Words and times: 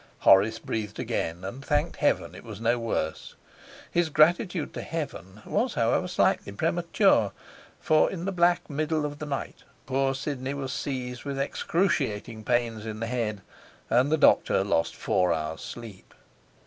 Horace 0.21 0.57
breathed 0.57 0.97
again, 0.97 1.43
and 1.43 1.63
thanked 1.63 1.97
Heaven 1.97 2.33
it 2.33 2.43
was 2.43 2.59
no 2.59 2.79
worse. 2.79 3.35
His 3.91 4.09
gratitude 4.09 4.73
to 4.73 4.81
Heaven 4.81 5.43
was, 5.45 5.75
however, 5.75 6.07
slightly 6.07 6.51
premature, 6.53 7.31
for 7.79 8.09
in 8.09 8.25
the 8.25 8.31
black 8.31 8.67
middle 8.67 9.05
of 9.05 9.19
the 9.19 9.27
night 9.27 9.63
poor 9.85 10.15
Sidney 10.15 10.55
was 10.55 10.73
seized 10.73 11.23
with 11.23 11.37
excruciating 11.37 12.43
pains 12.45 12.83
in 12.83 12.99
the 12.99 13.05
head, 13.05 13.43
and 13.91 14.11
the 14.11 14.17
doctor 14.17 14.63
lost 14.63 14.95
four 14.95 15.31
hours' 15.31 15.61
sleep. 15.61 16.15